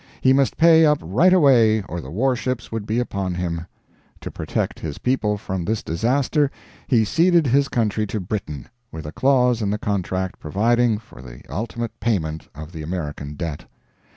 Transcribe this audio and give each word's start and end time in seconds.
He 0.19 0.33
must 0.33 0.57
pay 0.57 0.83
up 0.83 0.97
right 1.03 1.31
away 1.31 1.83
or 1.83 2.01
the 2.01 2.09
warships 2.09 2.71
would 2.71 2.87
be 2.87 2.97
upon 2.97 3.35
him. 3.35 3.67
To 4.21 4.31
protect 4.31 4.79
his 4.79 4.97
people 4.97 5.37
from 5.37 5.63
this 5.63 5.83
disaster 5.83 6.49
he 6.87 7.05
ceded 7.05 7.45
his 7.45 7.67
country 7.67 8.07
to 8.07 8.19
Britain, 8.19 8.67
with 8.91 9.05
a 9.05 9.11
clause 9.11 9.61
in 9.61 9.69
the 9.69 9.77
contract 9.77 10.39
providing 10.39 10.97
for 10.97 11.21
the 11.21 11.43
ultimate 11.51 11.99
payment 11.99 12.47
of 12.55 12.71
the 12.71 12.81
American 12.81 13.35
debt. 13.35 13.65